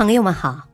[0.00, 0.66] 朋友们好，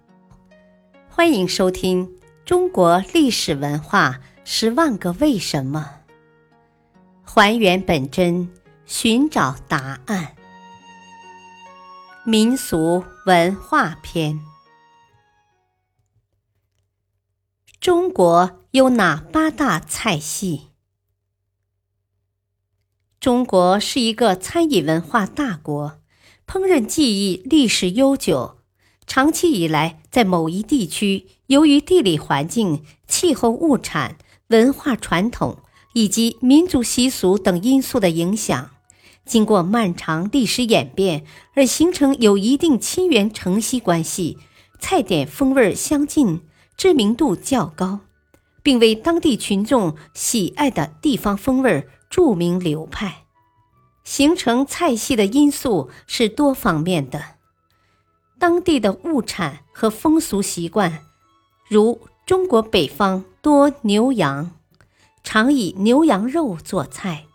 [1.10, 2.06] 欢迎收听
[2.44, 5.98] 《中国历史文化十万个为什么》，
[7.28, 8.48] 还原本真，
[8.84, 10.36] 寻找答案。
[12.24, 14.38] 民俗文化篇：
[17.80, 20.68] 中国有哪八大菜系？
[23.18, 26.00] 中国是一个餐饮文化大国，
[26.46, 28.55] 烹饪技艺历史悠久。
[29.06, 34.16] 长期以来，在某一地区，由于地理环境、气候、物产、
[34.48, 35.58] 文化传统
[35.94, 38.70] 以及民族习俗等因素的影响，
[39.24, 41.24] 经过漫长历史演变
[41.54, 44.38] 而形成有一定亲缘承袭关系、
[44.78, 46.42] 菜点风味相近、
[46.76, 48.00] 知名度较高，
[48.62, 53.22] 并为当地群众喜爱的地方风味著名流派。
[54.02, 57.35] 形成菜系的因素是多方面的。
[58.38, 61.04] 当地的物产和风俗习惯，
[61.68, 64.50] 如中国北方多牛羊，
[65.24, 67.26] 常以牛羊肉做菜；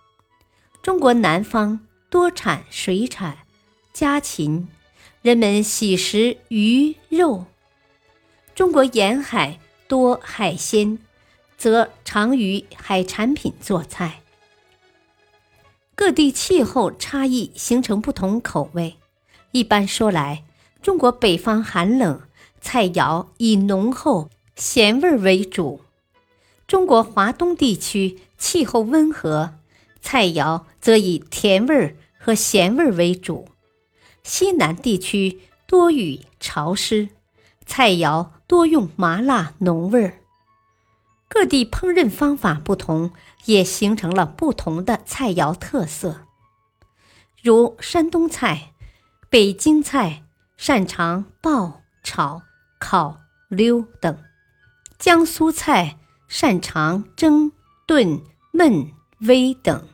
[0.81, 1.79] 中国南方
[2.09, 3.39] 多产水产
[3.91, 4.67] 家禽，
[5.21, 7.45] 人们喜食鱼肉；
[8.53, 10.99] 中国沿海多海鲜，
[11.57, 14.21] 则常与海产品做菜。
[15.95, 18.97] 各地气候差异形成不同口味。
[19.51, 20.43] 一般说来，
[20.81, 22.21] 中国北方寒冷，
[22.59, 25.81] 菜肴以浓厚咸味为主；
[26.65, 29.53] 中国华东地区气候温和，
[30.01, 33.45] 菜肴则以甜味和咸味为主；
[34.23, 37.09] 西南地区多雨潮湿，
[37.65, 40.17] 菜肴多用麻辣浓味儿。
[41.27, 43.11] 各地烹饪方法不同，
[43.45, 46.21] 也形成了不同的菜肴特色，
[47.41, 48.73] 如山东菜、
[49.29, 50.23] 北京菜。
[50.63, 52.43] 擅长爆、炒、
[52.79, 54.13] 烤、溜等；
[54.99, 57.51] 江苏菜擅长蒸、
[57.87, 58.21] 炖、
[58.53, 59.87] 焖、煨等；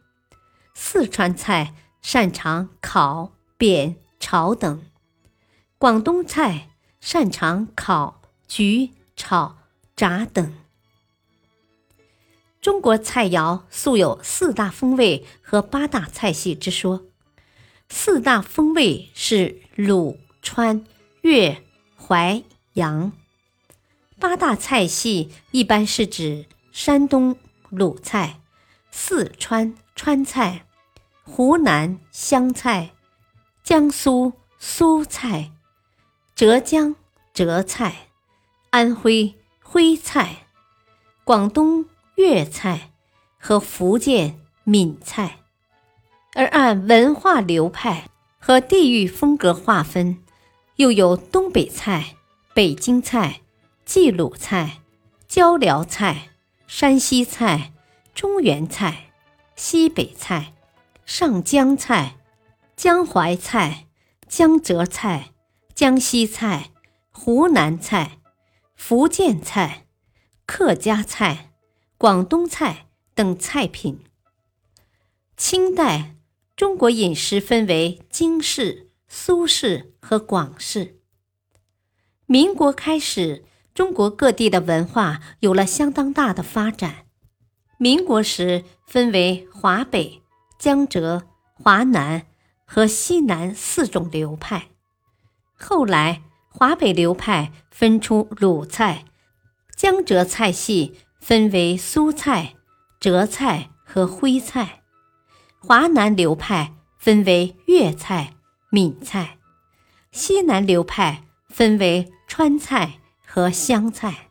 [0.73, 4.79] 四川菜擅长烤、煸、炒等；
[5.77, 9.59] 广东菜擅长烤、焗、炒、
[9.95, 10.53] 炸等。
[12.59, 17.05] 中国菜肴素有四大风味和八大菜系之说。
[17.87, 20.19] 四大风味是鲁。
[20.47, 20.85] 川、
[21.23, 21.61] 粤、
[21.97, 22.41] 淮、
[22.73, 23.11] 扬，
[24.17, 27.35] 八大菜系一般是指山东
[27.69, 28.39] 鲁菜、
[28.89, 30.65] 四川川菜、
[31.23, 32.91] 湖南湘菜、
[33.61, 35.51] 江苏苏菜、
[36.33, 36.95] 浙江
[37.33, 38.07] 浙菜、
[38.69, 40.47] 安徽徽菜、
[41.25, 42.93] 广东粤菜
[43.37, 45.39] 和福建闽菜，
[46.35, 48.09] 而按文化流派
[48.39, 50.23] 和地域风格划分。
[50.77, 52.17] 又有东北菜、
[52.53, 53.41] 北京菜、
[53.83, 54.83] 冀鲁菜、
[55.27, 56.29] 椒辽菜、
[56.67, 57.73] 山西菜、
[58.13, 59.11] 中原菜、
[59.55, 60.53] 西北菜、
[61.03, 62.17] 上江菜、
[62.75, 63.87] 江淮菜、
[64.27, 65.33] 江浙菜、
[65.73, 66.69] 江西菜、
[67.09, 68.19] 湖南菜、
[68.75, 69.87] 福建菜、
[70.45, 71.53] 客家菜、
[71.97, 74.03] 广东菜等菜品。
[75.35, 76.13] 清代
[76.55, 78.86] 中国饮食分为京式。
[79.07, 80.99] 苏轼和广式。
[82.25, 87.05] 民国开始，中国各地的文化有了相当大的发展。
[87.77, 90.21] 民国时分为华北、
[90.59, 91.23] 江浙、
[91.53, 92.25] 华南
[92.65, 94.69] 和西南四种流派。
[95.53, 99.05] 后来，华北流派分出鲁菜，
[99.75, 102.55] 江浙菜系分为苏菜、
[102.99, 104.81] 浙菜和徽菜，
[105.59, 108.33] 华南流派分为粤菜。
[108.69, 109.37] 闽菜，
[110.11, 114.27] 西南流派分为川菜和湘菜。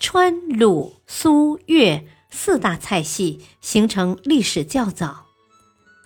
[0.00, 5.26] 川、鲁、苏、粤四大菜系形成历史较早，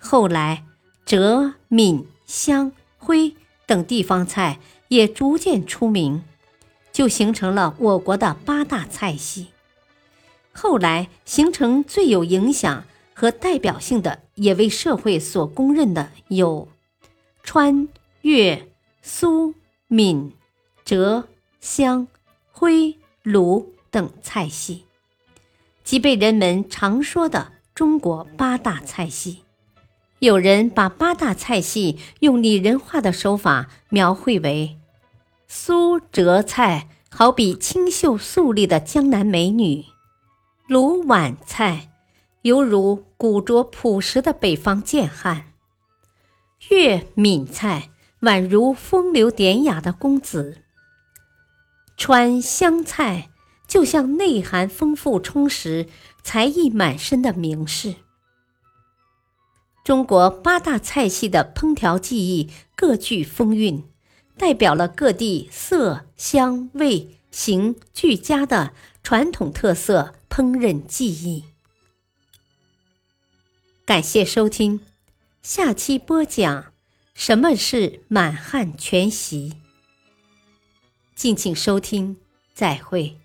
[0.01, 0.65] 后来
[1.05, 3.33] 浙、闽、湘、徽
[3.65, 4.59] 等地方菜
[4.89, 6.21] 也逐渐出名，
[6.91, 9.47] 就形成了我国的八大菜系。
[10.51, 12.83] 后来形成最有影响
[13.13, 16.67] 和代表性的，也为社会所公认的有。
[17.51, 17.87] 川、
[18.21, 18.67] 粤、
[19.01, 19.55] 苏、
[19.87, 20.35] 闽、
[20.85, 21.27] 浙、
[21.59, 22.05] 湘、
[22.51, 24.85] 徽、鲁等菜系，
[25.83, 29.39] 即被人们常说的中国八大菜系。
[30.19, 34.77] 有人把八大菜系用拟人化的手法描绘为：
[35.47, 39.85] 苏浙菜好比清秀素丽的江南美女，
[40.67, 41.89] 鲁皖菜
[42.43, 45.47] 犹如古拙朴实的北方贱汉。
[46.67, 47.89] 粤闽菜
[48.21, 50.57] 宛如风流典雅的公子；
[51.95, 53.29] 川湘菜
[53.65, 55.87] 就像内涵丰富充实、
[56.21, 57.95] 才艺满身的名士。
[59.85, 63.85] 中国八大菜系的烹调技艺各具风韵，
[64.37, 71.45] 代表了各地色香味形俱佳的传统特色烹饪技艺。
[73.85, 74.81] 感谢收听，
[75.41, 76.73] 下期播讲
[77.13, 79.53] 什么是满汉全席。
[81.15, 82.17] 敬请收听，
[82.53, 83.17] 再会。